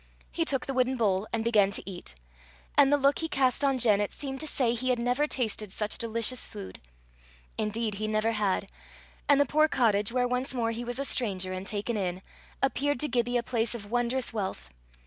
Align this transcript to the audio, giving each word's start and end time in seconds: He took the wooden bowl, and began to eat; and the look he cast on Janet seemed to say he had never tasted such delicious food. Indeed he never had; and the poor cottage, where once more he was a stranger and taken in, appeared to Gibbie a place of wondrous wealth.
He 0.31 0.45
took 0.45 0.65
the 0.65 0.73
wooden 0.73 0.95
bowl, 0.97 1.27
and 1.31 1.43
began 1.43 1.69
to 1.69 1.87
eat; 1.87 2.15
and 2.75 2.91
the 2.91 2.97
look 2.97 3.19
he 3.19 3.27
cast 3.27 3.63
on 3.63 3.77
Janet 3.77 4.11
seemed 4.11 4.39
to 4.39 4.47
say 4.47 4.73
he 4.73 4.89
had 4.89 4.97
never 4.97 5.27
tasted 5.27 5.71
such 5.71 5.99
delicious 5.99 6.47
food. 6.47 6.79
Indeed 7.55 7.93
he 7.93 8.07
never 8.07 8.31
had; 8.31 8.71
and 9.29 9.39
the 9.39 9.45
poor 9.45 9.67
cottage, 9.67 10.11
where 10.11 10.27
once 10.27 10.55
more 10.55 10.71
he 10.71 10.83
was 10.83 10.97
a 10.97 11.05
stranger 11.05 11.53
and 11.53 11.67
taken 11.67 11.97
in, 11.97 12.23
appeared 12.63 12.99
to 13.01 13.07
Gibbie 13.07 13.37
a 13.37 13.43
place 13.43 13.75
of 13.75 13.91
wondrous 13.91 14.33
wealth. 14.33 14.71